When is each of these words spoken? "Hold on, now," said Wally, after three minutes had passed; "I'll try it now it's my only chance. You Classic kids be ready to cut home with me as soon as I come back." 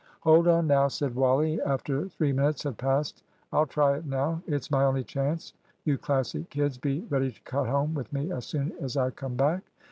"Hold 0.21 0.47
on, 0.47 0.65
now," 0.65 0.87
said 0.87 1.13
Wally, 1.13 1.61
after 1.61 2.09
three 2.09 2.33
minutes 2.33 2.63
had 2.63 2.79
passed; 2.79 3.23
"I'll 3.53 3.67
try 3.67 3.97
it 3.97 4.05
now 4.07 4.41
it's 4.47 4.71
my 4.71 4.83
only 4.83 5.03
chance. 5.03 5.53
You 5.85 5.99
Classic 5.99 6.49
kids 6.49 6.79
be 6.79 7.05
ready 7.11 7.31
to 7.31 7.41
cut 7.43 7.67
home 7.67 7.93
with 7.93 8.11
me 8.11 8.31
as 8.31 8.45
soon 8.47 8.73
as 8.81 8.97
I 8.97 9.11
come 9.11 9.35
back." 9.35 9.61